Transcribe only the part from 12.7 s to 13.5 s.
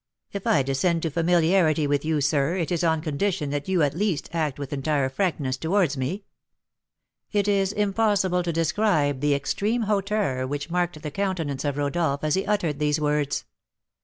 these words.